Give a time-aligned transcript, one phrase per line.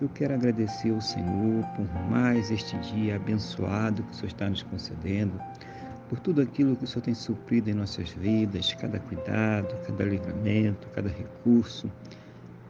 [0.00, 4.62] eu quero agradecer ao Senhor por mais este dia abençoado que o Senhor está nos
[4.62, 5.38] concedendo,
[6.08, 10.88] por tudo aquilo que o Senhor tem suprido em nossas vidas, cada cuidado, cada livramento,
[10.94, 11.90] cada recurso,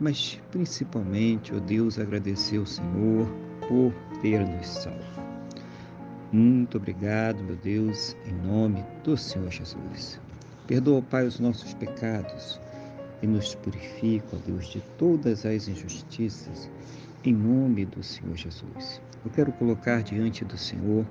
[0.00, 3.26] mas principalmente, ó oh Deus, agradecer ao Senhor
[3.68, 5.22] por ter nos salvo.
[6.32, 10.20] Muito obrigado, meu Deus, em nome do Senhor Jesus.
[10.66, 12.60] Perdoa, Pai, os nossos pecados
[13.22, 16.70] e nos purifica, ó Deus, de todas as injustiças
[17.24, 19.00] em nome do Senhor Jesus.
[19.24, 21.04] Eu quero colocar diante do Senhor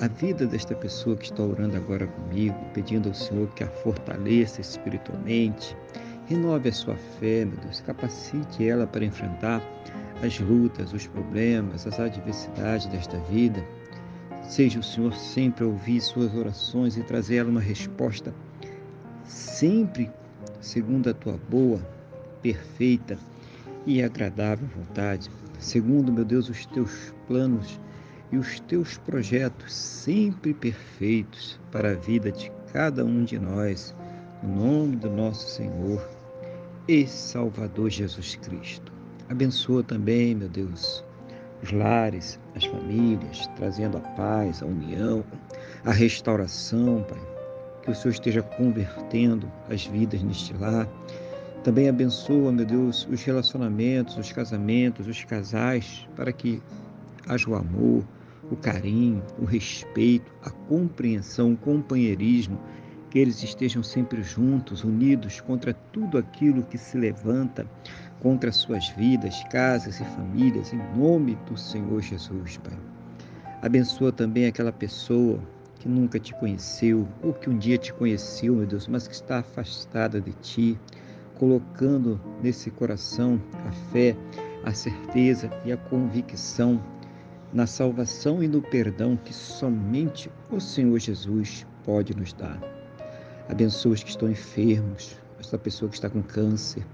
[0.00, 4.60] a vida desta pessoa que está orando agora comigo, pedindo ao Senhor que a fortaleça
[4.60, 5.76] espiritualmente,
[6.26, 9.62] renove a sua fé, meu Deus, capacite ela para enfrentar
[10.24, 13.62] as lutas, os problemas, as adversidades desta vida.
[14.42, 18.34] Seja o Senhor sempre a ouvir suas orações e trazer ela uma resposta
[19.26, 20.10] sempre
[20.60, 21.80] segundo a tua boa,
[22.40, 23.18] perfeita
[23.86, 25.30] e agradável vontade
[25.62, 27.80] segundo, meu Deus, os teus planos
[28.30, 33.94] e os teus projetos sempre perfeitos para a vida de cada um de nós,
[34.42, 36.02] no nome do nosso Senhor
[36.88, 38.92] e Salvador Jesus Cristo.
[39.28, 41.04] Abençoa também, meu Deus,
[41.62, 45.24] os lares, as famílias, trazendo a paz, a união,
[45.84, 47.20] a restauração, Pai.
[47.82, 50.88] Que o Senhor esteja convertendo as vidas neste lar
[51.62, 56.60] também abençoa, meu Deus, os relacionamentos, os casamentos, os casais, para que
[57.26, 58.04] haja o amor,
[58.50, 62.58] o carinho, o respeito, a compreensão, o companheirismo,
[63.10, 67.66] que eles estejam sempre juntos, unidos contra tudo aquilo que se levanta
[68.20, 72.78] contra suas vidas, casas e famílias, em nome do Senhor Jesus, Pai.
[73.60, 75.38] Abençoa também aquela pessoa
[75.78, 79.38] que nunca te conheceu ou que um dia te conheceu, meu Deus, mas que está
[79.38, 80.78] afastada de ti
[81.42, 84.16] colocando nesse coração a fé,
[84.62, 86.80] a certeza e a convicção
[87.52, 92.60] na salvação e no perdão que somente o Senhor Jesus pode nos dar.
[93.48, 96.86] Abençoa os que estão enfermos, essa pessoa que está com câncer,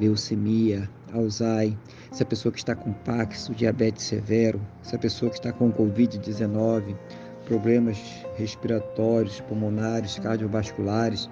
[0.00, 1.78] leucemia, Alzheimer,
[2.10, 6.96] essa pessoa que está com Paxo, diabetes severo, essa pessoa que está com Covid-19,
[7.44, 7.98] problemas
[8.34, 11.30] respiratórios, pulmonares, cardiovasculares,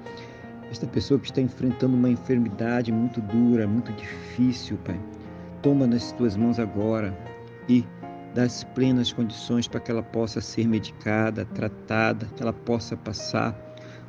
[0.71, 4.99] esta pessoa que está enfrentando uma enfermidade muito dura, muito difícil, Pai.
[5.63, 7.17] Toma nas tuas mãos agora
[7.69, 7.85] e
[8.35, 13.53] dá as plenas condições para que ela possa ser medicada, tratada, que ela possa passar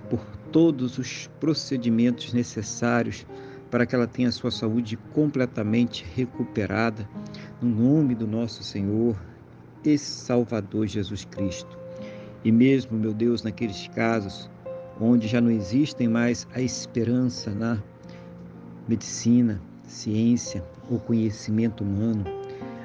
[0.10, 3.26] por todos os procedimentos necessários
[3.72, 7.08] para que ela tenha a sua saúde completamente recuperada,
[7.62, 9.16] no nome do nosso Senhor
[9.84, 11.80] e Salvador Jesus Cristo.
[12.44, 14.50] E mesmo, meu Deus, naqueles casos
[15.02, 17.82] onde já não existem mais a esperança na
[18.88, 22.24] medicina, ciência ou conhecimento humano.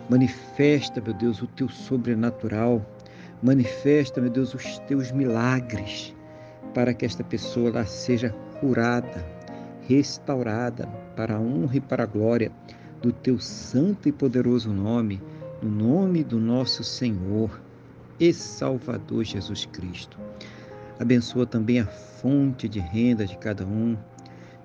[0.08, 2.84] Manifesta, meu Deus, o teu sobrenatural.
[3.42, 6.14] Manifesta, meu Deus, os teus milagres
[6.72, 9.24] para que esta pessoa lá seja curada,
[9.88, 12.52] restaurada para a honra e para a glória
[13.00, 15.22] do teu santo e poderoso nome,
[15.62, 17.60] no nome do nosso Senhor
[18.20, 20.25] e Salvador Jesus Cristo.
[20.98, 23.96] Abençoa também a fonte de renda de cada um.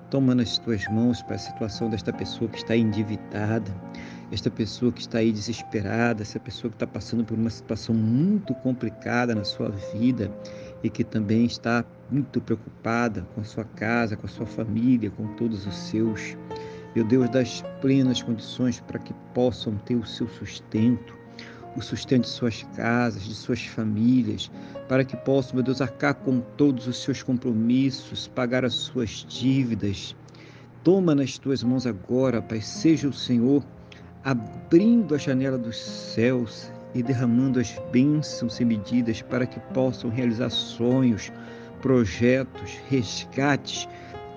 [0.09, 3.69] Toma nas tuas mãos para a situação desta pessoa que está endividada,
[4.31, 8.53] esta pessoa que está aí desesperada, essa pessoa que está passando por uma situação muito
[8.55, 10.31] complicada na sua vida
[10.81, 15.27] e que também está muito preocupada com a sua casa, com a sua família, com
[15.35, 16.37] todos os seus.
[16.95, 21.20] Meu Deus, dá as plenas condições para que possam ter o seu sustento
[21.75, 24.51] o sustento de suas casas, de suas famílias,
[24.87, 30.15] para que possam, meu Deus, arcar com todos os seus compromissos, pagar as suas dívidas.
[30.83, 33.63] Toma nas tuas mãos agora, Pai, seja o Senhor
[34.23, 40.49] abrindo a janela dos céus e derramando as bênçãos e medidas para que possam realizar
[40.49, 41.31] sonhos,
[41.81, 43.87] projetos, resgates,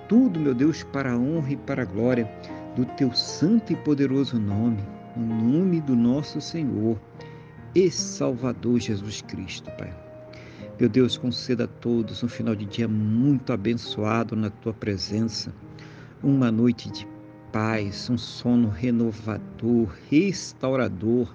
[0.08, 2.30] tudo, meu Deus, para a honra e para a glória
[2.76, 4.82] do teu santo e poderoso nome,
[5.16, 6.98] no nome do nosso Senhor
[7.74, 9.92] e Salvador Jesus Cristo, Pai.
[10.78, 15.54] Meu Deus, conceda a todos um final de dia muito abençoado na tua presença,
[16.22, 17.06] uma noite de
[17.52, 21.32] paz, um sono renovador, restaurador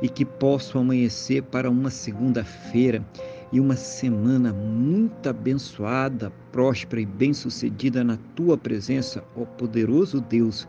[0.00, 3.04] e que possam amanhecer para uma segunda-feira
[3.52, 10.68] e uma semana muito abençoada, próspera e bem-sucedida na tua presença, ó poderoso Deus,